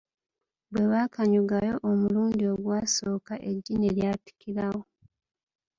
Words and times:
Bwebakanyugayo 0.71 1.73
omulundi 1.89 2.43
ogwasooka 2.53 3.33
eggi 3.49 3.73
ne 3.77 3.89
lyatikirawo. 3.97 4.83